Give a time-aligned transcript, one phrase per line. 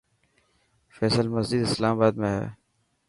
[0.95, 2.47] فيصل مسجد اسلام آباد ۾ هي.